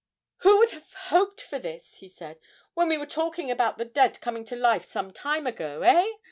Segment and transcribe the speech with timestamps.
[0.37, 2.39] 'Who would have hoped for this,' he said,
[2.73, 6.13] 'when we were talking about the dead coming to life some time ago, eh?